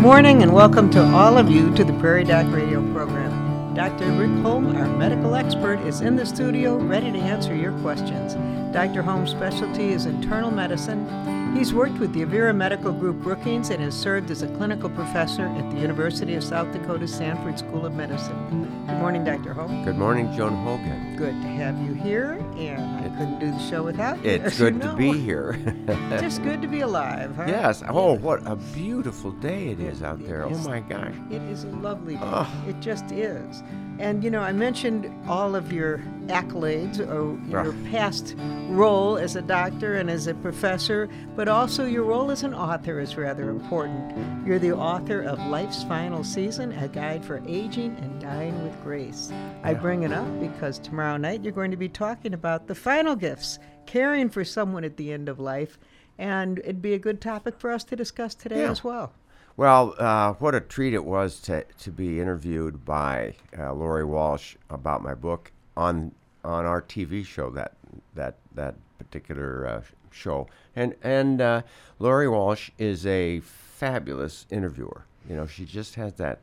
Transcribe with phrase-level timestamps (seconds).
[0.00, 3.74] morning and welcome to all of you to the Prairie Doc Radio program.
[3.74, 4.10] Dr.
[4.12, 8.32] Rick Holm, our medical expert, is in the studio ready to answer your questions.
[8.72, 9.02] Dr.
[9.02, 11.06] Holm's specialty is internal medicine.
[11.54, 15.44] He's worked with the Avera Medical Group Brookings and has served as a clinical professor
[15.46, 18.86] at the University of South Dakota Sanford School of Medicine.
[18.86, 19.52] Good morning, Dr.
[19.52, 19.84] Holm.
[19.84, 21.16] Good morning, Joan Hogan.
[21.16, 24.30] Good to have you here, and I couldn't do the show without you.
[24.30, 25.58] It's good to be here.
[26.20, 27.44] Just good to be alive, huh?
[27.48, 27.82] yes.
[27.88, 30.44] Oh, what a beautiful day it is out there.
[30.44, 31.14] Oh my gosh.
[31.30, 32.20] It is a lovely day.
[32.22, 32.68] Ugh.
[32.68, 33.62] It just is.
[33.98, 37.90] And you know, I mentioned all of your accolades or your Ugh.
[37.90, 38.34] past
[38.68, 43.00] role as a doctor and as a professor, but also your role as an author
[43.00, 44.46] is rather important.
[44.46, 49.32] You're the author of Life's Final Season, a guide for aging and dying with grace.
[49.62, 53.16] I bring it up because tomorrow night you're going to be talking about the final
[53.16, 55.78] gifts, caring for someone at the end of life,
[56.18, 58.70] and it'd be a good topic for us to discuss today Yeah.
[58.70, 59.12] as well.
[59.56, 64.56] Well, uh, what a treat it was to, to be interviewed by uh, Lori Walsh
[64.70, 67.72] about my book on on our TV show that
[68.14, 70.46] that that particular uh, show.
[70.74, 71.62] And and uh,
[71.98, 75.04] Lori Walsh is a fabulous interviewer.
[75.28, 76.38] You know, she just has that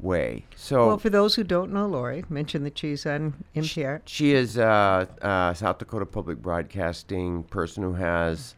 [0.00, 0.44] way.
[0.56, 4.02] So Well, for those who don't know Lori, mention that she's on NPR.
[4.06, 8.54] She is uh, uh, South Dakota Public Broadcasting person who has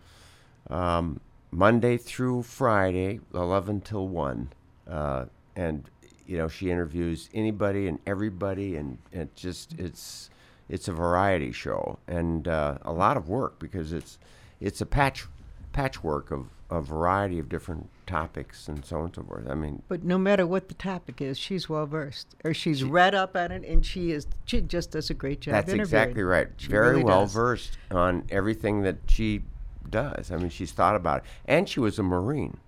[0.69, 4.53] um, Monday through Friday, 11 till 1.
[4.89, 5.25] Uh,
[5.57, 5.85] and,
[6.27, 10.31] you know, she interviews anybody and everybody, and it just, it's,
[10.69, 14.19] it's a variety show and uh, a lot of work because it's,
[14.61, 15.27] it's a patch,
[15.73, 19.49] patchwork of a variety of different topics and so on and so forth.
[19.49, 23.15] I mean, But no matter what the topic is, she's well versed, or she's read
[23.15, 25.53] up on it, and she is she just does a great job.
[25.55, 26.49] That's exactly right.
[26.57, 27.33] She Very really well does.
[27.33, 29.43] versed on everything that she
[29.89, 30.31] does.
[30.31, 32.59] I mean, she's thought about it, and she was a Marine.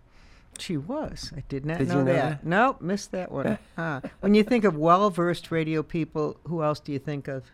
[0.59, 1.33] She was.
[1.37, 2.43] I did not Did you know, know that.
[2.43, 2.47] that?
[2.47, 3.47] Nope, missed that one.
[3.47, 3.57] Huh.
[3.79, 4.01] Ah.
[4.21, 7.45] When you think of well versed radio people, who else do you think of?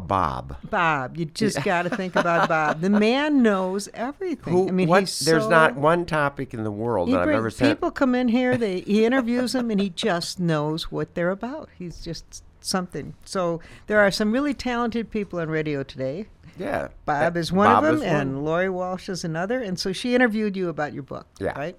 [0.00, 0.56] Bob.
[0.70, 1.16] Bob.
[1.16, 2.80] You just got to think about Bob.
[2.80, 4.52] The man knows everything.
[4.52, 4.68] Who?
[4.68, 7.50] I mean, what, he's there's so- not one topic in the world that I've ever
[7.50, 7.76] said.
[7.76, 11.68] People come in here, they he interviews them, and he just knows what they're about.
[11.78, 13.14] He's just something.
[13.24, 16.26] So there are some really talented people on radio today.
[16.58, 16.88] Yeah.
[17.04, 19.60] Bob that- is one Bob of them, and Lori Walsh is another.
[19.62, 21.52] And so she interviewed you about your book, Yeah.
[21.58, 21.76] right?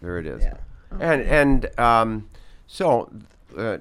[0.00, 0.42] There it is.
[0.42, 0.56] Yeah.
[1.00, 2.28] And and um,
[2.66, 3.10] so
[3.56, 3.78] uh,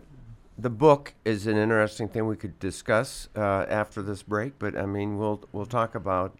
[0.58, 4.60] the book is an interesting thing we could discuss uh, after this break.
[4.60, 6.38] But I mean, we'll we'll talk about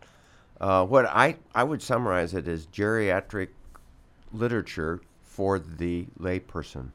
[0.60, 3.50] uh, what I I would summarize it as geriatric
[4.32, 6.92] literature for the layperson.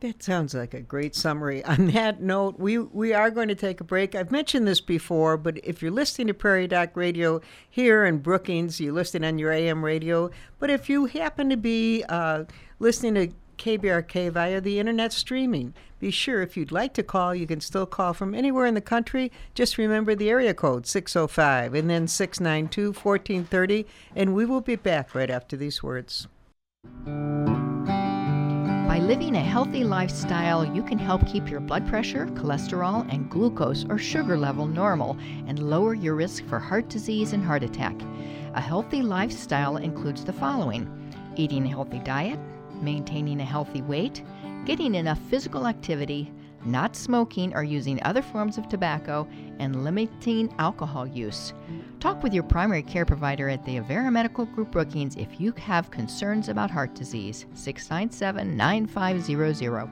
[0.00, 1.62] That sounds like a great summary.
[1.66, 4.14] On that note, we, we are going to take a break.
[4.14, 8.80] I've mentioned this before, but if you're listening to Prairie Doc Radio here in Brookings,
[8.80, 10.30] you're listening on your AM radio.
[10.58, 12.44] But if you happen to be uh,
[12.78, 17.46] listening to KBRK via the internet streaming, be sure if you'd like to call, you
[17.46, 19.30] can still call from anywhere in the country.
[19.54, 25.14] Just remember the area code 605 and then 692 1430, and we will be back
[25.14, 26.26] right after these words.
[27.04, 33.84] By living a healthy lifestyle, you can help keep your blood pressure, cholesterol, and glucose
[33.90, 38.00] or sugar level normal and lower your risk for heart disease and heart attack.
[38.54, 40.96] A healthy lifestyle includes the following
[41.36, 42.38] eating a healthy diet,
[42.82, 44.22] maintaining a healthy weight,
[44.64, 46.32] getting enough physical activity,
[46.64, 49.26] not smoking or using other forms of tobacco,
[49.58, 51.52] and limiting alcohol use.
[52.00, 55.90] Talk with your primary care provider at the Avera Medical Group Brookings if you have
[55.90, 57.46] concerns about heart disease.
[57.54, 59.90] 697 9500.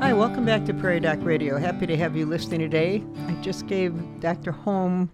[0.00, 1.56] Hi, welcome back to Prairie Doc Radio.
[1.56, 3.04] Happy to have you listening today.
[3.28, 4.50] I just gave Dr.
[4.50, 5.08] Holm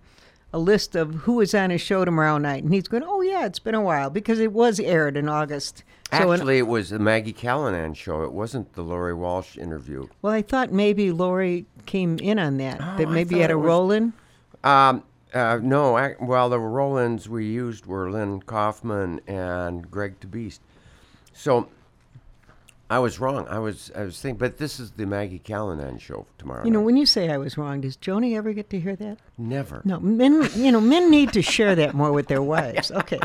[0.57, 3.45] a list of who is on his show tomorrow night, and he's going, "Oh yeah,
[3.45, 6.99] it's been a while because it was aired in August." So Actually, it was the
[6.99, 8.23] Maggie Callanan show.
[8.23, 10.09] It wasn't the Lori Walsh interview.
[10.23, 12.79] well, I thought maybe Lori came in on that.
[12.79, 14.15] that Oh, I maybe had a roll in.
[14.65, 15.03] Um,
[15.35, 20.61] uh, no, I, well, the roll-ins we used were Lynn Kaufman and Greg DeBeast.
[21.35, 21.69] So
[22.89, 23.47] I was wrong.
[23.49, 26.65] I was I was thinking, but this is the Maggie Callanan show tomorrow.
[26.65, 26.87] You know, night.
[26.87, 29.19] when you say I was wrong, does Joni ever get to hear that?
[29.39, 29.83] never.
[29.85, 30.49] No, men.
[30.55, 32.91] You know, men need to share that more with their wives.
[33.03, 33.19] Okay,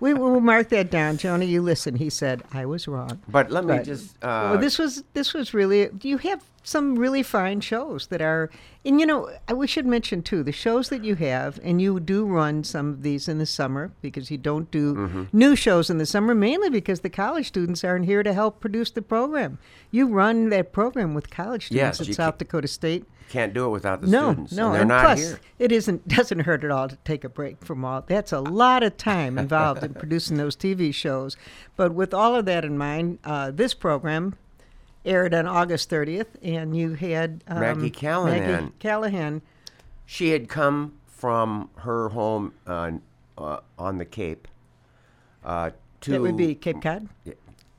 [0.00, 1.16] we will mark that down.
[1.16, 1.96] Joni, you listen.
[1.96, 3.20] He said I was wrong.
[3.28, 3.84] But let me Right.
[3.84, 4.16] just.
[4.22, 5.86] Uh, well, this was this was really.
[5.86, 8.50] Do you have some really fine shows that are,
[8.84, 12.00] and you know, I- we should mention too the shows that you have, and you
[12.00, 15.22] do run some of these in the summer because you don't do Mm-hmm.
[15.32, 18.90] new shows in the summer, mainly because the college students aren't here to help produce
[18.90, 19.58] the program.
[19.92, 23.04] You run that program with college students Yes, at South Dakota State.
[23.28, 24.52] Can't do it without the no, students.
[24.52, 25.40] no, and they're and not plus, here.
[25.60, 28.02] it isn't doesn't hurt at all to take a break from all.
[28.06, 31.36] That's a lot of time involved in producing those TV shows.
[31.76, 34.34] But with all of that in mind, uh, this program
[35.06, 38.40] aired on August 30th, and you had um, Maggie Callahan.
[38.40, 39.42] Maggie Callahan.
[40.04, 42.92] She had come from her home uh,
[43.38, 44.48] uh, on the Cape
[45.44, 45.70] uh,
[46.02, 47.08] to That would be Cape Cod.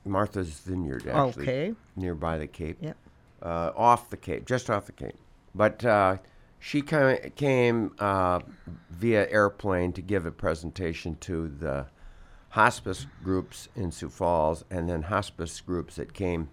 [0.06, 1.74] Martha's Vineyard, actually, Okay.
[1.96, 2.78] nearby the Cape.
[2.82, 2.98] Yep.
[3.42, 5.16] uh, off the Cape, just off the Cape.
[5.54, 6.18] But uh,
[6.60, 8.40] she came, came uh,
[8.90, 11.88] via airplane to give a presentation to the
[12.50, 16.50] hospice groups in Sioux Falls, and then hospice groups that came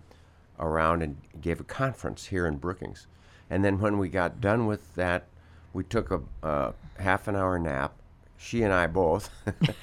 [0.59, 3.07] around and gave a conference here in Brookings.
[3.51, 5.27] And then when we got done with that,
[5.73, 7.95] we took a uh, half an hour nap,
[8.37, 9.31] she and I both,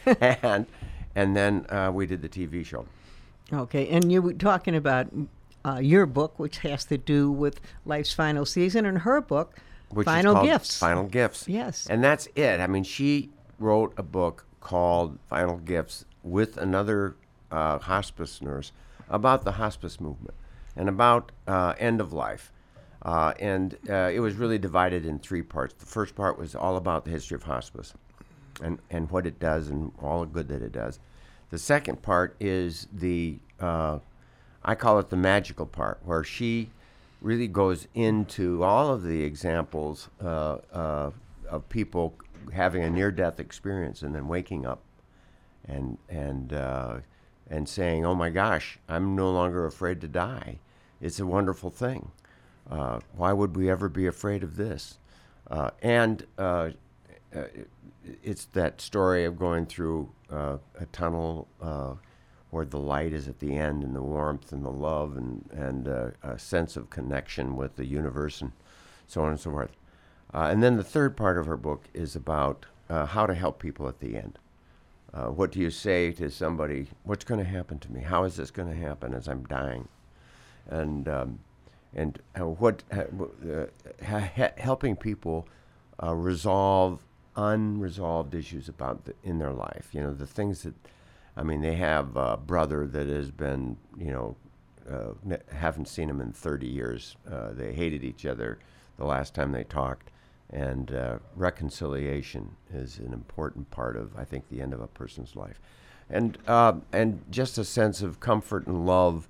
[0.21, 0.65] and
[1.15, 2.85] and then uh, we did the TV show.
[3.51, 5.07] Okay, and you were talking about
[5.65, 9.57] uh, your book, which has to do with life's final season, and her book,
[9.89, 10.79] which Final is Gifts.
[10.79, 11.47] Final Gifts.
[11.47, 11.87] Yes.
[11.89, 12.59] And that's it.
[12.59, 13.29] I mean, she
[13.59, 17.15] wrote a book called Final Gifts with another
[17.51, 18.71] uh, hospice nurse
[19.09, 20.35] about the hospice movement
[20.75, 22.51] and about uh, end of life.
[23.03, 25.73] Uh, and uh, it was really divided in three parts.
[25.73, 27.93] The first part was all about the history of hospice
[28.61, 30.99] and, and what it does and all the good that it does.
[31.49, 33.99] The second part is the, uh,
[34.63, 36.69] I call it the magical part, where she
[37.21, 41.11] really goes into all of the examples uh, uh,
[41.49, 42.13] of people
[42.53, 44.81] having a near-death experience and then waking up
[45.65, 46.53] and and
[47.51, 50.59] and saying, "Oh my gosh, I'm no longer afraid to die.
[51.01, 52.11] It's a wonderful thing.
[52.69, 54.97] Uh, why would we ever be afraid of this?"
[55.49, 56.69] Uh, and uh,
[57.35, 57.43] uh,
[58.23, 61.95] it's that story of going through uh, a tunnel uh,
[62.51, 65.87] where the light is at the end, and the warmth, and the love, and and
[65.87, 68.53] a sense of connection with the universe, and
[69.07, 69.71] so on and so forth.
[70.33, 73.99] And then the third part of her book is about how to help people at
[73.99, 74.39] the end.
[75.13, 76.87] Uh, what do you say to somebody?
[77.03, 78.01] What's going to happen to me?
[78.01, 79.87] How is this going to happen as I'm dying?
[80.69, 81.39] And um,
[81.93, 83.03] and uh, what uh,
[83.49, 84.27] uh,
[84.57, 85.47] helping people
[86.01, 86.99] uh, resolve
[87.35, 89.89] unresolved issues about the, in their life.
[89.91, 90.75] You know the things that
[91.35, 91.61] I mean.
[91.61, 94.35] They have a brother that has been you know
[95.51, 97.15] haven't seen him in 30 years.
[97.25, 98.59] They hated each other
[98.97, 100.10] the last time they talked,
[100.51, 105.35] and uh, reconciliation is an important part of I think the end of a person's
[105.35, 105.59] life,
[106.09, 109.27] and uh, and just a sense of comfort and love,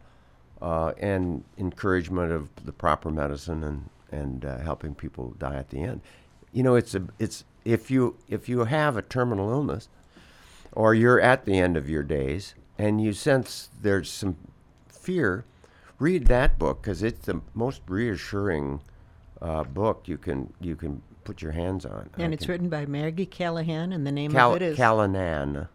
[0.61, 5.79] uh, and encouragement of the proper medicine and and uh, helping people die at the
[5.79, 6.01] end.
[6.51, 9.89] You know, it's a it's if you if you have a terminal illness,
[10.71, 14.35] or you're at the end of your days and you sense there's some
[14.87, 15.45] fear,
[15.99, 18.81] read that book because it's the most reassuring
[19.39, 22.09] uh, book you can you can put your hands on.
[22.17, 24.77] I and it's can- written by Maggie Callahan, and the name Cal- of it is
[24.77, 25.67] Callanan.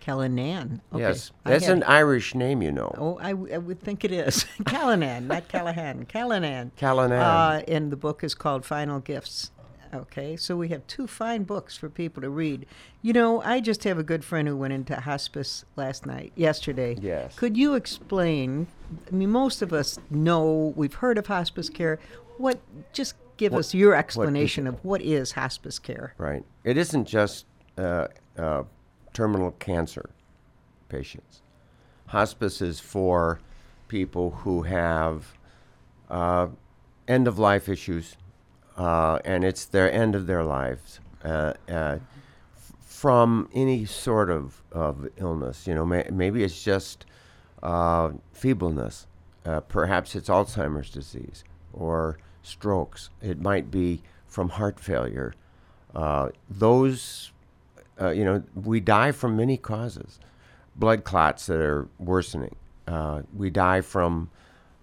[0.00, 0.80] Callanan.
[0.92, 1.02] Okay.
[1.02, 2.94] Yes, that's an Irish name, you know.
[2.96, 4.44] Oh, I, w- I would think it is.
[4.64, 6.04] Callanan, not Callahan.
[6.06, 6.70] Callanan.
[6.76, 7.18] Callanan.
[7.18, 9.50] Uh, and the book is called Final Gifts.
[9.94, 12.66] Okay, so we have two fine books for people to read.
[13.02, 16.96] You know, I just have a good friend who went into hospice last night, yesterday.
[17.00, 17.34] Yes.
[17.36, 18.66] Could you explain?
[19.08, 21.98] I mean, most of us know, we've heard of hospice care.
[22.36, 22.60] What,
[22.92, 26.14] just give What- us your what is explanation of what is hospice care.
[26.18, 26.44] Right.
[26.64, 27.46] It isn't just
[27.78, 28.62] uh, uh,
[29.12, 30.10] terminal cancer
[30.88, 31.42] patients.
[32.08, 33.40] Hospice is for
[33.88, 35.36] people who have
[36.10, 36.48] uh,
[37.08, 38.16] end of life issues,
[38.76, 41.98] uh, and it's their end of their lives uh, uh,
[42.56, 45.66] f- from any sort of, of illness.
[45.66, 47.06] You know, may, maybe it's just
[47.62, 49.06] uh, feebleness.
[49.44, 53.10] Uh, perhaps it's Alzheimer's disease or strokes.
[53.20, 55.34] It might be from heart failure.
[55.94, 57.32] Uh, those,
[58.00, 60.18] uh, you know, we die from many causes.
[60.76, 62.54] Blood clots that are worsening.
[62.86, 64.30] Uh, we die from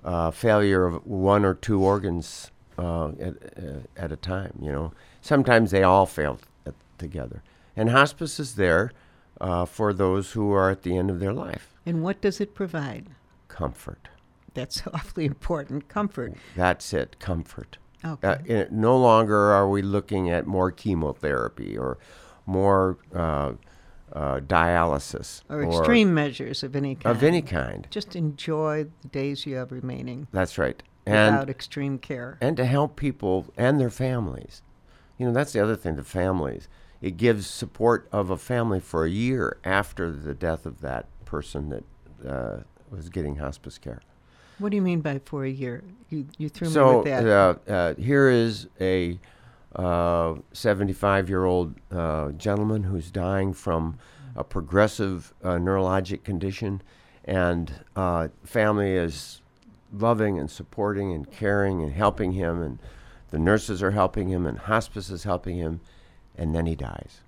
[0.03, 4.57] uh, failure of one or two organs uh, at, uh, at a time.
[4.61, 7.43] You know, sometimes they all fail t- together.
[7.75, 8.91] And hospice is there
[9.39, 11.73] uh, for those who are at the end of their life.
[11.85, 13.07] And what does it provide?
[13.47, 14.09] Comfort.
[14.53, 15.87] That's awfully important.
[15.87, 16.33] Comfort.
[16.55, 17.17] That's it.
[17.19, 17.77] Comfort.
[18.05, 18.27] Okay.
[18.27, 21.97] Uh, it, no longer are we looking at more chemotherapy or
[22.45, 23.53] more uh,
[24.11, 27.15] uh, dialysis or extreme measures of any kind.
[27.15, 27.87] of any kind.
[27.89, 30.27] Just enjoy the days you have remaining.
[30.31, 30.83] That's right.
[31.05, 32.37] and without extreme care.
[32.41, 34.61] and to help people and their families.
[35.17, 36.67] You know, that's the other thing, the families.
[37.01, 41.69] It gives support of a family for a year after the death of that person
[41.69, 41.83] that
[42.27, 44.01] uh, was getting hospice care.
[44.59, 45.83] What do you mean by for a year?
[46.09, 47.25] You you threw me with that.
[47.27, 49.19] uh, uh, here is a
[50.53, 53.97] 75 year old uh, gentleman who's dying from
[54.35, 56.81] a progressive uh, neurologic condition,
[57.25, 59.41] and uh, family is
[59.91, 62.79] loving and supporting and caring and helping him, and
[63.29, 65.81] the nurses are helping him, and hospice is helping him,
[66.35, 67.21] and then he dies.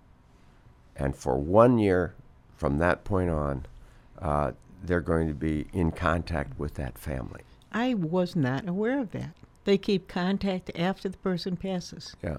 [0.95, 2.13] And for one year
[2.55, 3.65] from that point on,
[4.19, 4.51] uh,
[4.87, 7.41] they're going to be in contact with that family.
[7.71, 9.35] I was not aware of that.
[9.65, 12.15] They keep contact after the person passes.
[12.23, 12.37] Yeah.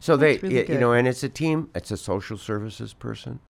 [0.00, 1.70] So they, really y- you know, and it's a team.
[1.74, 3.40] It's a social services person.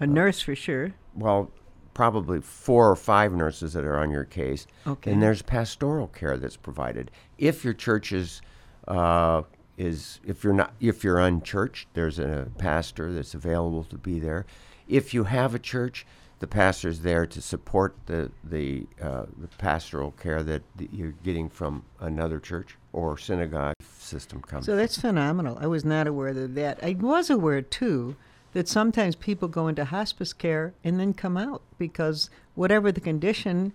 [0.00, 0.92] A nurse for sure.
[1.14, 1.50] Well,
[1.94, 4.66] probably four or five nurses that are on your case.
[4.86, 5.12] Okay.
[5.12, 7.10] And there's pastoral care that's provided.
[7.38, 8.40] If your church is,
[8.88, 9.42] uh,
[9.76, 14.46] is if you're not if you're unchurched, there's a pastor that's available to be there.
[14.86, 16.06] If you have a church,
[16.42, 21.84] the pastor's there to support the the, uh, the pastoral care that, you're getting from
[22.00, 24.66] another church or synagogue system comes.
[24.66, 25.56] So that's phenomenal.
[25.60, 26.80] I was not aware of that.
[26.82, 28.16] I was aware too
[28.54, 33.72] that sometimes people go into hospice care and then come out because whatever the condition,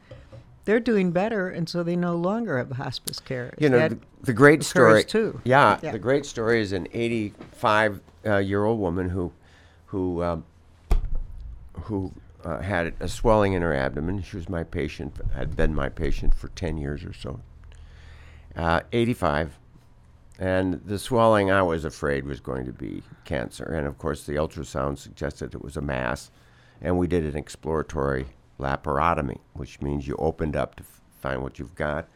[0.65, 3.53] they're doing better, and so they no longer have hospice care.
[3.57, 5.39] you know the, the great story too.
[5.45, 5.93] Yeah, Yeah.
[5.93, 9.31] the great story is an 85 uh, year old woman who
[9.86, 10.43] who um,
[11.83, 12.12] who
[12.47, 14.21] uh, had a swelling in her abdomen.
[14.21, 17.41] She was my patient, had been my patient for 10 years or so.
[18.55, 19.59] Uh, 85.
[20.39, 23.65] And the swelling, I was afraid was going to be cancer.
[23.65, 26.31] And of course, the ultrasound suggested it was a mass.
[26.81, 28.27] And we did an exploratory
[28.59, 32.07] laparotomy, which means you opened up to f- find what you've got.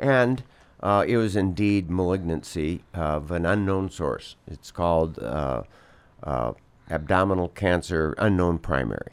[0.00, 0.44] And
[0.80, 4.36] uh, it was indeed malignancy of an unknown source.
[4.46, 5.64] It's called uh,
[6.22, 6.52] uh,
[6.90, 9.12] abdominal cancer, unknown primary.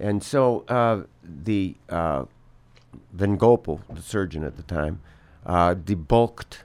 [0.00, 2.24] And so uh, the uh,
[3.12, 5.00] Van Gopel, the surgeon at the time,
[5.44, 6.64] uh, debulked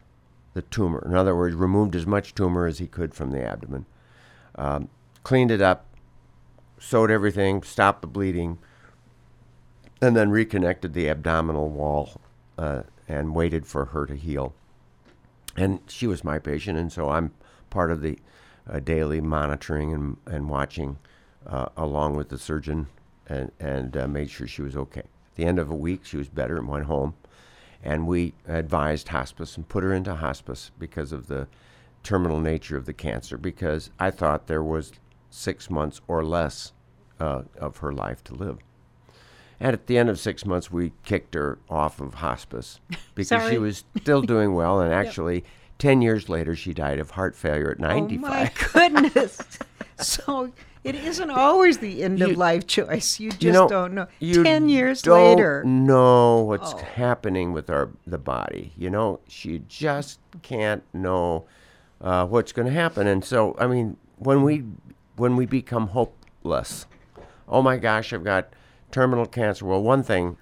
[0.54, 1.04] the tumor.
[1.06, 3.86] In other words, removed as much tumor as he could from the abdomen,
[4.56, 4.88] um,
[5.24, 5.86] cleaned it up,
[6.80, 8.58] sewed everything, stopped the bleeding,
[10.01, 12.22] and then reconnected the abdominal wall
[12.58, 14.54] uh, and waited for her to heal.
[15.58, 17.34] And she was my patient, and so I'm
[17.70, 18.18] part of the
[18.70, 20.98] uh, daily monitoring and, and watching
[21.46, 22.88] uh, along with the surgeon
[23.27, 25.01] and, and uh, made sure she was okay.
[25.01, 27.15] At the end of a week, she was better and went home.
[27.84, 31.48] And we advised hospice and put her into hospice because of the
[32.03, 34.94] terminal nature of the cancer, because I thought there was
[35.29, 36.74] six months or less
[37.20, 38.58] uh, of her life to live.
[39.60, 42.79] And at the end of six months, we kicked her off of hospice
[43.15, 44.79] because she was still doing well.
[44.82, 45.44] And actually,
[45.79, 48.24] 10 years later, she died of heart failure at 95.
[48.24, 49.39] Oh my goodness!
[50.00, 50.52] so
[50.84, 53.20] it isn't always the end You- of life choice.
[53.20, 54.08] You just you know, don't know.
[54.20, 56.78] you Ten years don't later, know what's Oh.
[56.78, 58.74] happening with our the body.
[58.78, 61.46] You know, she just can't know
[62.02, 63.08] uh, what's going to happen.
[63.08, 64.64] And so, I mean, when we
[65.16, 66.86] when we become hopeless,
[67.48, 68.50] oh my gosh, I've got
[68.92, 69.66] terminal cancer.
[69.66, 70.38] Well, one thing.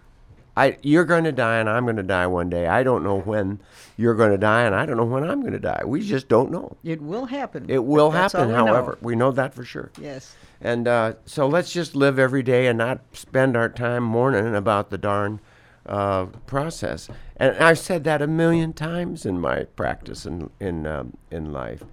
[0.56, 2.68] I, you're going to die and I'm going to die one day.
[2.68, 3.60] I don't know when
[3.98, 5.82] you're going to die and I don't know when I'm going to die.
[5.86, 6.78] We just don't know.
[6.84, 7.66] it will happen.
[7.70, 8.66] It will happen, we know.
[8.68, 8.98] however.
[9.02, 9.92] We know that for sure.
[10.00, 10.36] Yes.
[10.62, 14.92] And uh, so let's just live every day and not spend our time mourning about
[14.92, 15.42] the darn
[15.86, 17.10] uh, process.
[17.36, 21.84] And I've said that a million times in my practice in in um, in life.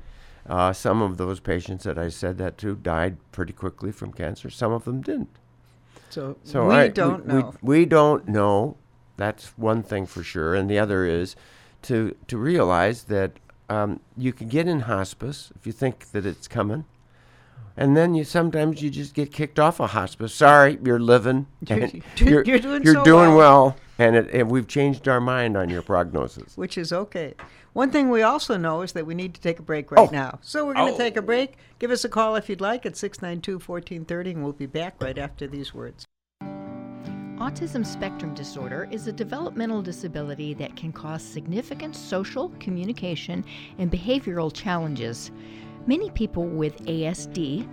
[0.47, 4.51] Uh, some of those patients that I said that to died pretty quickly from cancer.
[4.51, 5.40] Some of them didn't.
[6.11, 7.55] So, So we I- don't we, know.
[7.63, 8.77] We, don't know.
[9.17, 11.37] That's one thing for sure, and the other is
[11.83, 13.33] to to realize that
[13.69, 16.85] um, you can get in hospice if you think that it's coming,
[17.77, 20.35] and then you sometimes you just get kicked off of hospice.
[20.35, 21.47] Sorry, you're living.
[21.69, 23.37] You're- you're- you're doing you're so doing well.
[23.65, 26.57] well, and, it, and we've changed our mind on your prognosis.
[26.57, 27.35] which is okay.
[27.75, 30.11] One thing we also know is that we need to take a break right Oh.
[30.11, 30.39] now.
[30.41, 30.99] So we're going to Oh.
[30.99, 31.23] take a oh.
[31.23, 31.57] break.
[31.79, 35.19] Give us a call if you'd like at 692 1430, and we'll be back right
[35.19, 36.07] after these words.
[37.39, 43.45] Autism spectrum disorder is a developmental disability that can cause significant social, communication,
[43.79, 45.31] and behavioral challenges.
[45.87, 47.67] Many people with ASD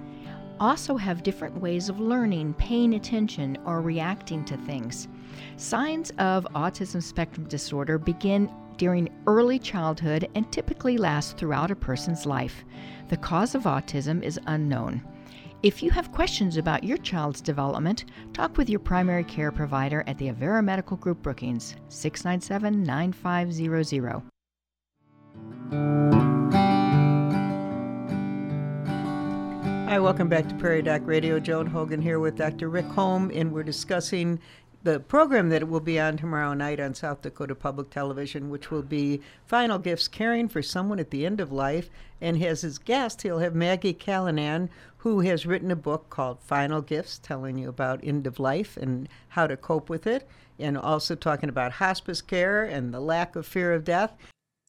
[0.59, 5.07] also have different ways of learning, paying attention, or reacting to things.
[5.55, 12.25] Signs of autism spectrum disorder begin during early childhood and typically last throughout a person's
[12.25, 12.63] life.
[13.09, 15.01] The cause of autism is unknown.
[15.63, 20.17] If you have questions about your child's development, talk with your primary care provider at
[20.19, 24.21] the Avera Medical Group Brookings, 697 9500.
[29.89, 31.39] Hi, welcome back to Prairie Doc Radio.
[31.39, 32.69] Joan Hogan here with Dr.
[32.69, 34.39] Rick Holm, and we're discussing
[34.87, 38.71] the program that it will be on tomorrow night on South Dakota Public Television, which
[38.71, 41.89] will be Final Gifts Caring for Someone at the End of Life.
[42.21, 46.39] And has as his guest, he'll have Maggie Callanan, who has written a book called
[46.39, 50.25] Final Gifts, telling you about end of life and how to cope with it,
[50.57, 54.15] and also talking about hospice care and the lack of fear of death.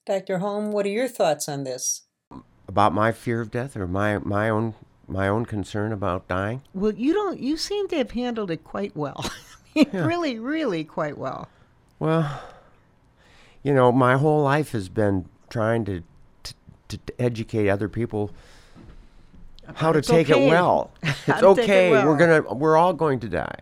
[0.04, 0.38] Dr.
[0.38, 2.02] Holm, what are your thoughts on this?
[2.66, 4.74] About my fear of death or my, my own
[5.10, 6.60] my own concern about dying?
[6.74, 7.40] Well, you don't.
[7.40, 9.24] You seem to have handled it quite well.
[9.92, 10.04] yeah.
[10.04, 11.48] Really, really quite well.
[11.98, 12.42] Well,
[13.62, 16.02] you know, my whole life has been trying to
[16.44, 16.54] to,
[16.88, 18.30] to educate other people
[19.74, 20.44] how to take okay.
[20.46, 20.90] it well.
[21.02, 21.88] It's okay.
[21.88, 22.06] It well.
[22.06, 22.54] We're gonna.
[22.54, 23.60] We're all going to die.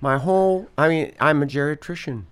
[0.00, 0.68] My whole.
[0.78, 2.24] I mean, I'm a geriatrician.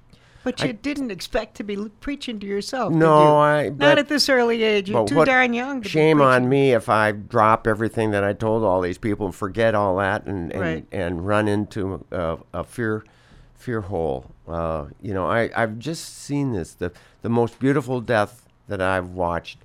[0.44, 2.92] But you I, didn't expect to be preaching to yourself.
[2.92, 3.68] No, I.
[3.68, 4.90] Not at this early age.
[4.90, 5.82] You're too darn young.
[5.82, 9.74] shame on me if I drop everything that I told all these people and forget
[9.74, 10.86] all that and and, right.
[10.90, 13.04] and run into a, a fear
[13.62, 14.30] fear hole.
[14.46, 16.74] Uh, you know, I I've just seen this.
[16.74, 16.92] The
[17.22, 19.58] the most beautiful death that I've watched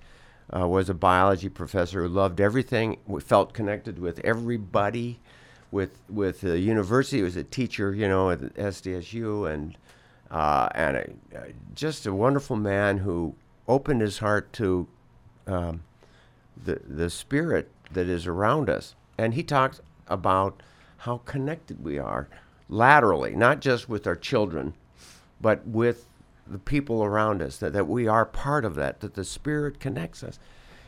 [0.56, 5.20] uh, was a biology professor who loved everything, felt connected with everybody,
[5.72, 7.18] with with the university.
[7.18, 9.78] He was a teacher, you know, at SDSU and
[10.30, 11.10] uh, and a,
[11.74, 13.36] just a wonderful man who
[13.68, 14.88] opened his heart to
[15.48, 15.84] um,
[16.56, 18.96] the the spirit that is around us.
[19.18, 20.62] And he talks about
[20.98, 22.30] how connected we are
[22.70, 24.74] laterally, not just with our children,
[25.40, 26.06] but with
[26.46, 27.58] the people around us.
[27.58, 29.00] That, that we are part of that.
[29.02, 30.40] That the spirit connects us.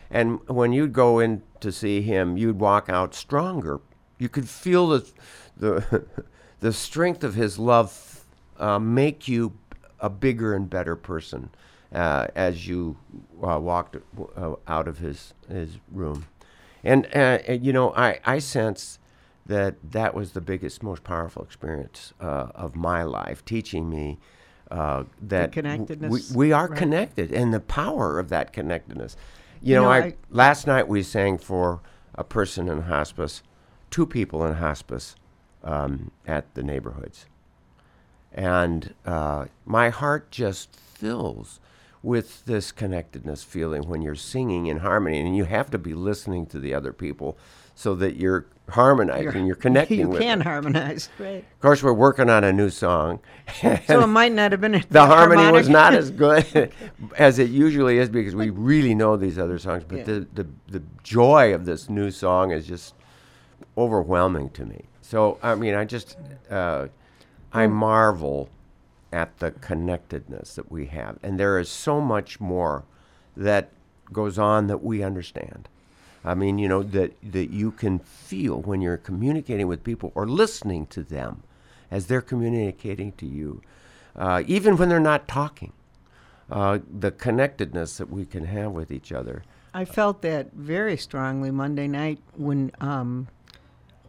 [0.10, 3.80] And when you'd go in to see him, you'd walk out stronger.
[4.18, 5.10] You could feel the
[5.56, 6.06] the
[6.60, 8.26] the strength of his love
[8.58, 9.54] uh, make you
[10.00, 11.50] a bigger and better person
[11.94, 12.98] uh, as you
[13.44, 13.98] uh, walked
[14.36, 16.26] uh, out of his his room,
[16.84, 19.00] and uh, you know I I sense
[19.50, 24.18] that that was the biggest, most powerful experience uh, of my life, teaching me
[25.22, 26.32] that the connectedness.
[26.32, 26.78] We, we are right.
[26.78, 29.18] connected, and the power of that connectedness.
[29.62, 31.82] You, you know, know I, I last night we sang for
[32.16, 33.44] a person in hospice,
[33.92, 35.16] two people in hospice
[35.64, 37.26] um, at the neighborhoods
[38.32, 41.60] and uh, my heart just fills
[42.02, 45.20] with this connectedness feeling when you're singing in harmony.
[45.20, 47.38] And you have to be listening to the other people
[47.76, 50.42] so that you're harmonizing, you're, you're connecting you can them.
[50.42, 51.46] harmonize, right.
[51.54, 53.20] Of course, we're working on a new song.
[53.62, 55.54] so it might not have been The harmony harmonic.
[55.54, 56.72] was not as good
[57.18, 59.84] as it usually is because we really know these other songs.
[59.88, 60.04] But yeah.
[60.04, 62.96] the, the, the joy of this new song is just
[63.78, 64.86] overwhelming to me.
[65.02, 66.18] So, I mean, I just...
[66.50, 66.88] Uh,
[67.52, 68.50] I marvel
[69.12, 71.18] at the connectedness that we have.
[71.24, 72.86] And there is so much more
[73.36, 73.72] that
[74.12, 75.68] goes on that we understand.
[76.24, 80.28] I mean, you know, that, that you can feel when you're communicating with people or
[80.28, 81.44] listening to them
[81.90, 83.62] as they're communicating to you,
[84.16, 85.74] uh, even when they're not talking,
[86.52, 89.44] uh, the connectedness that we can have with each other.
[89.74, 93.28] I felt that very strongly Monday night when um,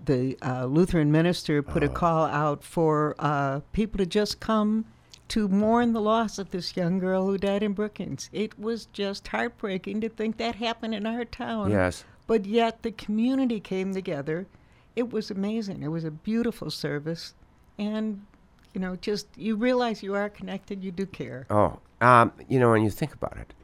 [0.05, 1.93] the uh, Lutheran minister put a oh.
[1.93, 4.87] call out for uh, people to just come
[5.31, 8.29] to mourn the loss of this young girl who died in Brookings.
[8.33, 11.71] It was just heartbreaking to think that happened in our town.
[11.71, 12.05] Yes.
[12.27, 14.49] But yet the community came together.
[14.97, 15.85] It was amazing.
[15.85, 17.35] It was a beautiful service.
[17.79, 18.27] And,
[18.75, 21.47] you know, just you realize you are connected, you do care.
[21.49, 23.55] Oh, um, you know, when you think about it,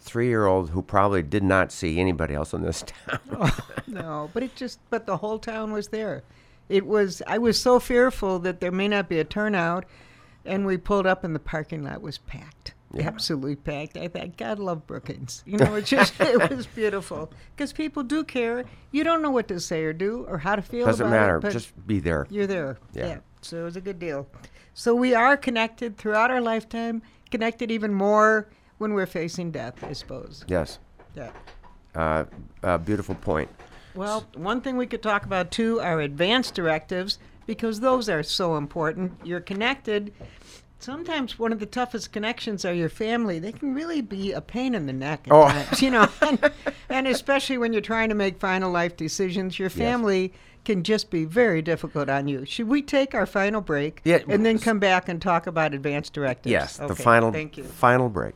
[0.00, 3.20] three year old who probably did not see anybody else in this town.
[3.38, 6.24] oh, no, but it just, but the whole town was there.
[6.68, 9.84] It was, I was so fearful that there may not be a turnout,
[10.44, 12.74] and we pulled up and the parking lot was packed.
[12.92, 13.06] Yeah.
[13.06, 13.96] Absolutely packed.
[13.96, 15.44] I thought, God love Brookings.
[15.46, 18.64] You know, it just it was beautiful because people do care.
[18.90, 20.86] You don't know what to say or do or how to feel.
[20.86, 21.38] Doesn't matter.
[21.38, 22.26] It, just be there.
[22.30, 22.78] You're there.
[22.92, 23.06] Yeah.
[23.06, 23.18] yeah.
[23.42, 24.26] So it was a good deal.
[24.74, 27.02] So we are connected throughout our lifetime.
[27.30, 28.48] Connected even more
[28.78, 30.44] when we're facing death, I suppose.
[30.48, 30.80] Yes.
[31.14, 31.30] Yeah.
[31.94, 32.24] Uh,
[32.62, 33.48] uh, beautiful point.
[33.94, 38.56] Well, one thing we could talk about too are advance directives because those are so
[38.56, 39.12] important.
[39.24, 40.12] You're connected.
[40.78, 43.38] Sometimes one of the toughest connections are your family.
[43.38, 45.48] They can really be a pain in the neck at oh.
[45.48, 46.50] times, you know, and,
[46.88, 50.30] and, especially when you're trying to make final life decisions, your family yes.
[50.64, 52.46] can just be very difficult on you.
[52.46, 54.20] Should we take our final break yeah.
[54.26, 56.50] and then come back and talk about advance directives?
[56.50, 57.64] Yes, okay, the final thank you.
[57.64, 58.34] final break.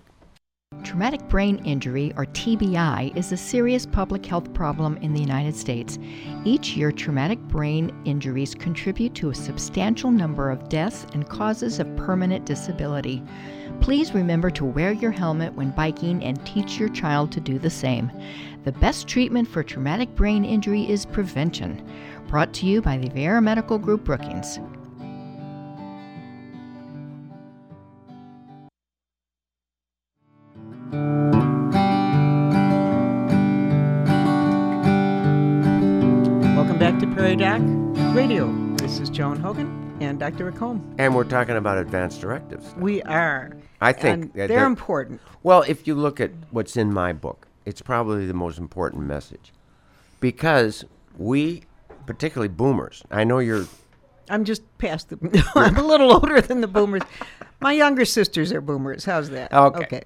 [0.82, 5.98] Traumatic brain injury, or TBI, is a serious public health problem in the United States.
[6.44, 11.96] Each year, traumatic brain injuries contribute to a substantial number of deaths and causes of
[11.96, 13.22] permanent disability.
[13.80, 17.70] Please remember to wear your helmet when biking and teach your child to do the
[17.70, 18.10] same.
[18.64, 21.86] The best treatment for traumatic brain injury is prevention.
[22.28, 24.58] Brought to you by the Avera Medical Group Brookings.
[36.56, 37.60] Welcome back to Prairie Doc
[38.14, 38.50] Radio.
[38.76, 40.50] This is Joan Hogan and Dr.
[40.52, 40.94] Holm.
[40.98, 42.74] And we're talking about advanced directives.
[42.76, 43.52] We are.
[43.80, 45.20] I think they're they're- important.
[45.42, 49.52] Well, if you look at what's in my book, it's probably the most important message.
[50.20, 50.84] Because
[51.18, 51.64] we,
[52.06, 53.66] particularly boomers, I know you're
[54.30, 55.50] I'm just past the.
[55.54, 57.02] I'm a little older than the boomers.
[57.60, 59.04] My younger sisters are boomers.
[59.04, 59.52] How's that?
[59.52, 60.02] Okay.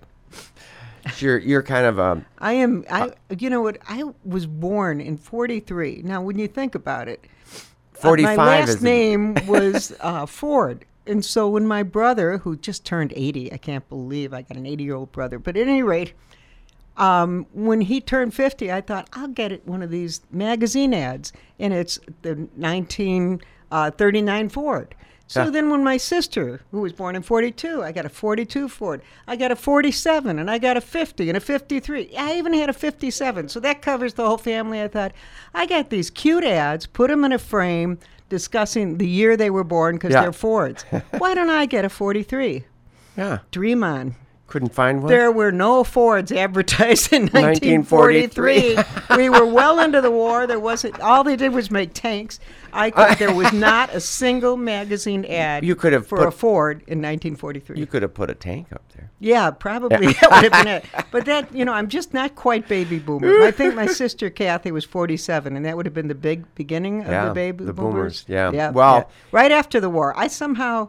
[1.19, 2.85] You're you're kind of a I am.
[2.91, 3.01] I.
[3.03, 3.79] Uh, You know what?
[3.89, 6.03] I was born in '43.
[6.05, 11.25] Now, when you think about it, uh, 45 my last name was uh, Ford, and
[11.25, 14.85] so when my brother, who just turned 80, I can't believe I got an 80
[14.85, 16.13] year old brother, but at any rate,
[16.97, 21.33] um, when he turned 50, I thought I'll get it one of these magazine ads,
[21.59, 24.95] and it's the 1939 Ford.
[25.31, 29.03] So then, when my sister, who was born in 42, I got a 42 Ford,
[29.27, 32.17] I got a 47, and I got a 50 and a 53.
[32.17, 33.49] I even had a 57.
[33.51, 34.81] So that covers the whole family.
[34.83, 35.13] I thought,
[35.55, 37.99] I got these cute ads, put them in a frame
[38.31, 40.23] discussing the year they were born because Yeah.
[40.23, 40.83] they're Fords.
[41.19, 42.65] Why don't I get a 43?
[43.17, 43.39] yeah.
[43.51, 44.15] Dream on.
[44.49, 45.11] Couldn't find one.
[45.13, 48.75] There were no Fords advertised in 1943.
[48.77, 49.17] 1943.
[49.19, 50.47] we were well into the war.
[50.47, 50.99] There wasn't.
[51.01, 52.41] All they did was make tanks.
[52.73, 55.65] I could, there was not a single magazine ad.
[55.67, 57.79] You could have for put- a Ford in 1943.
[57.79, 59.11] You could have put a tank up there.
[59.21, 60.85] yeah, probably that would have been it.
[61.11, 63.43] But that you know, I'm just not quite baby boomer.
[63.43, 67.03] I think my sister Kathy was 47, and that would have been the big beginning
[67.03, 68.23] of Yeah, the baby the boomers.
[68.23, 68.51] boomers, yeah.
[68.53, 68.71] yeah.
[68.71, 69.15] Well- yeah.
[69.31, 70.89] right after the war, I somehow.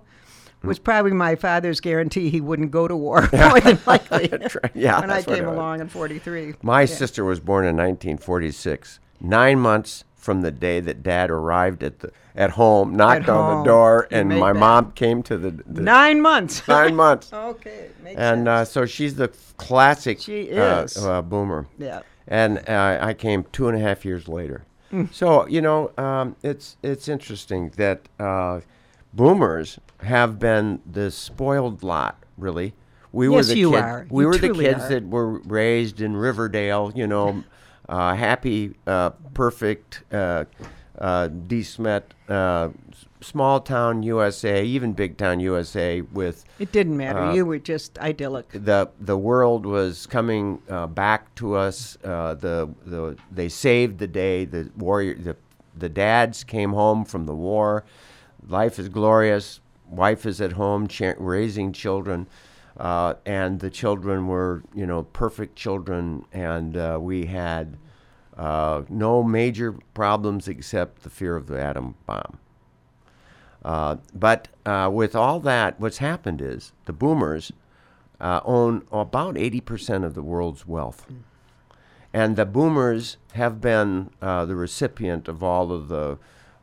[0.62, 4.30] Was probably my father's guarantee he wouldn't go to war more than likely.
[4.76, 6.56] Yeah, when I came along in '43.
[6.62, 12.00] My sister was born in 1946, nine months from the day that Dad arrived at
[12.00, 13.64] the at home, knocked At on home.
[13.64, 14.60] the door, You and my that.
[14.60, 16.66] mom came to the, the Nine months.
[16.68, 17.32] nine months.
[17.34, 20.98] okay, And uh, so she's the classic She uh, is.
[20.98, 21.68] uh, boomer.
[21.78, 22.02] yeah.
[22.28, 24.64] and uh, I came two and a half years later.
[24.92, 25.14] Mm.
[25.14, 28.62] So you know, um, it's it's interesting that uh,
[29.14, 32.24] boomers have been the spoiled lot.
[32.38, 32.74] Really,
[33.12, 34.08] we were the you kid- are.
[34.10, 34.90] We You were the kids are.
[34.90, 36.92] that were raised in Riverdale.
[36.96, 37.44] You know,
[37.90, 40.46] uh, happy, uh, perfect, uh,
[40.98, 42.70] uh, DeSmet, uh,
[43.22, 47.20] small town USA, even big town USA with It didn't matter.
[47.20, 48.50] Uh, you were just idyllic.
[48.54, 51.98] the the world was coming uh, back to us.
[52.04, 54.46] Uh, the the they saved the day.
[54.46, 55.36] The warrior the
[55.78, 57.84] the dads came home from the war.
[58.48, 59.60] Life is glorious.
[59.90, 62.28] Wife is at home cha- raising children,
[62.78, 67.78] uh, and the children were you know perfect children, and uh, we had
[68.38, 72.40] uh, no major problems except the fear of the atom bomb.
[73.64, 77.52] Uh, but uh, with all that, what's happened is the boomers
[78.22, 81.06] uh, own about 80% of the world's wealth.
[82.14, 86.18] And the boomers have been uh, the recipient of all of the,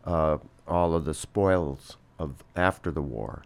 [0.05, 3.42] uh, all of the spoils of after the war.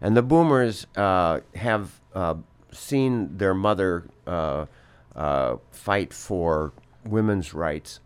[0.00, 2.36] And the boomers uh, have uh,
[2.72, 4.66] seen their mother uh,
[5.14, 6.72] uh, fight for
[7.04, 8.00] women's rights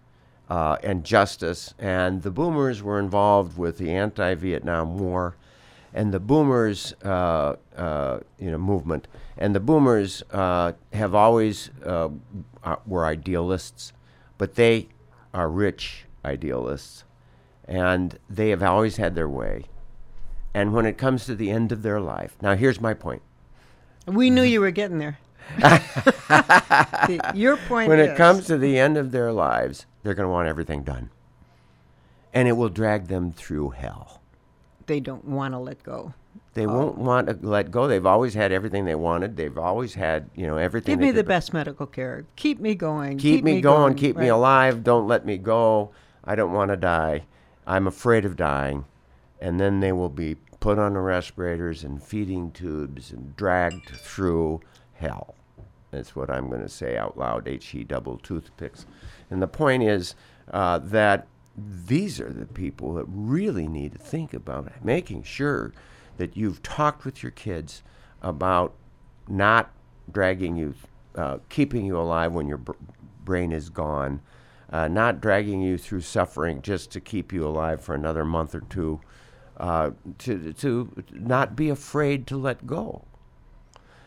[0.50, 1.74] uh, and justice.
[1.78, 5.36] And the boomers were involved with the anti-Vietnam War,
[5.92, 9.06] and the boomers, you know, movement.
[9.38, 11.70] And the boomers have always
[12.86, 13.92] were idealists,
[14.36, 14.88] but they
[15.32, 17.04] are rich idealists,
[17.68, 19.66] and they have always had their way.
[20.54, 23.22] And when it comes to the end of their life, now here's my point.
[24.06, 25.18] We knew you were getting there.
[25.58, 30.26] The- Your point when is, it comes to the end of their lives, they're going
[30.26, 31.10] to want everything done.
[32.32, 34.20] And it will drag them through hell.
[34.86, 36.14] they don't want to let go.
[36.54, 37.88] They won't want to let go.
[37.88, 39.36] They've always had everything they wanted.
[39.36, 40.92] They've always had, you know, everything.
[40.92, 42.26] Give me the best medical care.
[42.36, 43.18] Keep me going.
[43.18, 43.94] Keep, me, going.
[43.94, 44.84] Keep me alive.
[44.84, 45.90] Don't let me go.
[46.24, 47.24] I don't want to die.
[47.66, 48.84] I'm afraid of dying.
[49.40, 54.59] And then they will be put on the respirators and feeding tubes and dragged through
[54.94, 55.35] hell.
[55.90, 57.46] That's what I'm going to say out loud.
[57.46, 58.87] He double toothpicks.
[59.29, 60.14] And the point is
[60.50, 65.74] uh, that these are the people that really need to think about making sure
[66.16, 67.83] that you've talked with your kids
[68.22, 68.72] about
[69.29, 69.70] not
[70.11, 70.74] dragging you
[71.14, 72.72] uh, keeping you alive when your br-
[73.22, 74.22] brain is gone,
[74.72, 78.62] uh, not dragging you through suffering just to keep you alive for another month or
[78.62, 78.98] two,
[79.56, 83.04] uh, to to not be afraid to let go.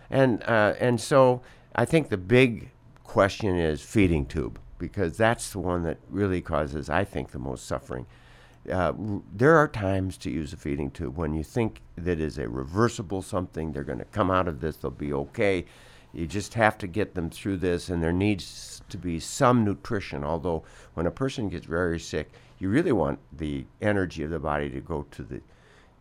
[0.10, 1.42] And uh, and so
[1.76, 2.72] I think the big
[3.04, 7.66] question is feeding tube because that's the one that really causes, I think, the most
[7.66, 8.06] suffering.
[8.70, 12.38] Uh, r- there are times to use a feeding tube when you think that is
[12.38, 13.72] a reversible something.
[13.72, 14.78] They're going to come out of this.
[14.78, 15.66] They'll be okay.
[16.14, 20.24] You just have to get them through this, and there needs to be some nutrition.
[20.24, 24.70] Although when a person gets very sick, you really want the energy of the body
[24.70, 25.42] to go to the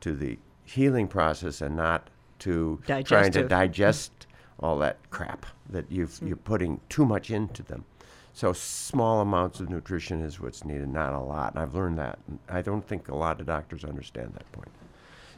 [0.00, 4.26] to the healing process and not to trying to digest
[4.60, 5.72] all that crap mm-hmm.
[5.74, 6.28] that you've, mm-hmm.
[6.28, 7.84] you're putting too much into them.
[8.32, 11.54] So small amounts of nutrition is what's needed, not a lot.
[11.54, 12.18] And I've learned that.
[12.48, 14.68] I don't think a lot of doctors understand that point.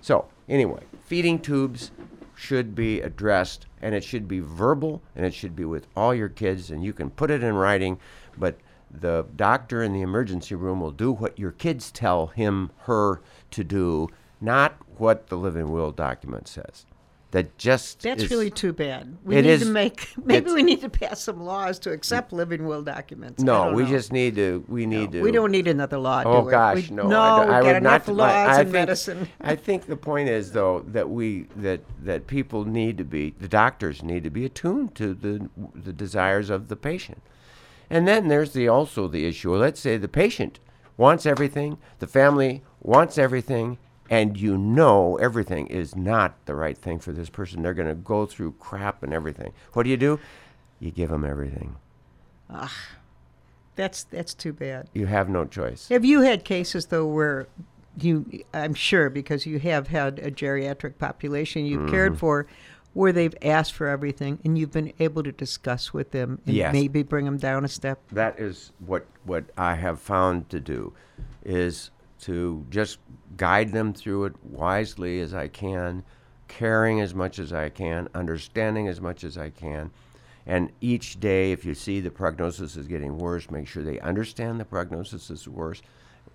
[0.00, 1.92] So anyway, feeding tubes
[2.34, 6.28] should be addressed, and it should be verbal, and it should be with all your
[6.28, 7.98] kids, and you can put it in writing,
[8.36, 8.58] but
[8.90, 13.20] the doctor in the emergency room will do what your kids tell him, her
[13.52, 14.08] to do,
[14.40, 16.86] not what the living will document says.
[17.32, 19.18] That just That's is- really too bad.
[19.22, 22.66] We need is- to make maybe we need to pass some laws to accept living
[22.66, 23.42] will documents.
[23.42, 23.88] No, we know.
[23.90, 24.64] just need to.
[24.66, 25.20] We No, need to.
[25.20, 26.22] We don't need another law.
[26.24, 26.50] Oh do we?
[26.50, 26.96] gosh, we?
[26.96, 27.06] no.
[27.06, 29.28] No, I, we I got would enough not, laws I in think, medicine.
[29.42, 33.48] I think the point is though that we that that people need to be the
[33.48, 37.20] doctors need to be attuned to the the desires of the patient,
[37.90, 39.54] and then there's the also the issue.
[39.54, 40.60] Let's say the patient
[40.96, 43.78] wants everything, the family wants everything,
[44.10, 47.62] and you know everything is not the right thing for this person.
[47.62, 49.52] They're going to go through crap and everything.
[49.72, 50.18] What do you do?
[50.80, 51.76] You give them everything.
[53.76, 54.88] That's that's too bad.
[54.92, 55.88] You have no choice.
[55.88, 57.46] Have you had cases though where
[58.00, 58.42] you?
[58.52, 61.90] I'm sure because you have had a geriatric population you've Mm-hmm.
[61.90, 62.46] cared for,
[62.98, 66.72] where they've asked for everything and you've been able to discuss with them and Yes.
[66.72, 68.00] maybe bring them down a step.
[68.10, 70.92] that is what what I have found to do
[71.44, 72.98] is to just
[73.36, 76.02] guide them through it wisely as I can,
[76.48, 79.92] caring as much as I can, understanding as much as I can.
[80.44, 84.58] And each day, if you see the prognosis is getting worse, make sure they understand
[84.58, 85.82] the prognosis is worse,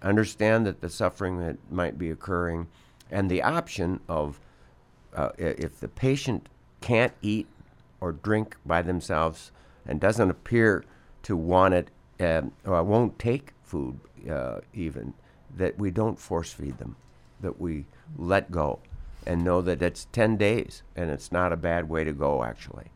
[0.01, 2.67] understand that the suffering that might be occurring,
[3.11, 4.39] and the option of
[5.13, 6.47] uh, if the patient
[6.83, 7.47] can't eat
[8.01, 9.51] or drink by themselves
[9.85, 10.83] and doesn't appear
[11.23, 11.87] to want it
[12.19, 13.97] um, or won't take food
[14.29, 15.13] uh, even,
[15.55, 16.97] that we don't force feed them,
[17.39, 17.85] that we
[18.17, 18.79] let go
[19.25, 22.87] and know that it's 10 days and it's not a bad way to go actually.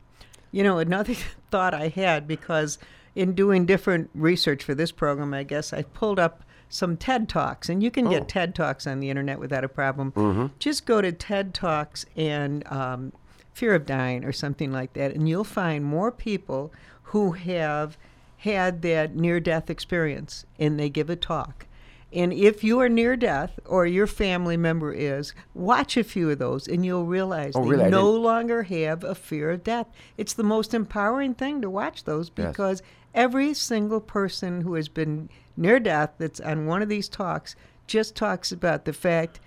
[0.51, 1.13] You know, another
[1.51, 2.77] thought I had because
[3.15, 7.69] in doing different research for this program, I guess I pulled up some TED Talks,
[7.69, 8.09] and you can Oh.
[8.09, 10.51] get TED Talks on the internet without a problem.
[10.59, 13.13] Just go to TED Talks and um,
[13.57, 16.71] Fear of Dying or something like that, and you'll find more people
[17.05, 17.97] who have
[18.37, 21.65] had that near death experience and they give a talk.
[22.13, 26.37] And if you are near death or your family member is, watch a few of
[26.37, 27.85] those and you'll realize Oh, they really?
[27.85, 29.87] I no longer have a fear of death.
[30.17, 32.47] It's the most empowering thing to watch those Yes.
[32.49, 32.83] because
[33.15, 37.55] every single person who has been near death that's on one of these talks
[37.87, 39.39] just talks about the fact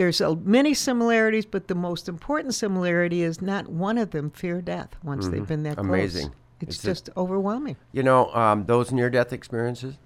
[0.00, 4.62] there's a, many similarities, but the most important similarity is not one of them fear
[4.62, 5.84] death once they've been that close.
[5.84, 5.92] Mm-hmm.
[5.94, 6.32] Amazing.
[6.62, 7.76] It's, It's a- just overwhelming.
[7.92, 9.98] You know, um, those near death experiences,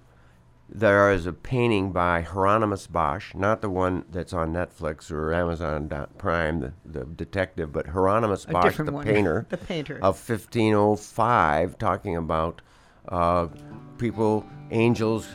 [0.67, 5.89] there is a painting by Hieronymus Bosch, not the one that's on Netflix or Amazon
[6.17, 9.05] Prime, the, the detective, but Hieronymus A Bosch, the one.
[9.05, 9.95] painter, The painter.
[10.01, 12.61] of 1505, talking about
[13.07, 13.47] uh,
[13.97, 15.25] people, angels,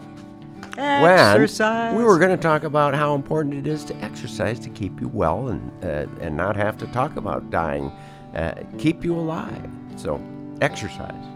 [0.76, 1.96] When Exercise.
[1.96, 5.08] we were going to talk about how important it is to exercise to keep you
[5.08, 7.90] well and uh, and not have to talk about dying,
[8.36, 9.68] uh, keep you alive.
[9.96, 10.20] So,
[10.60, 11.35] exercise.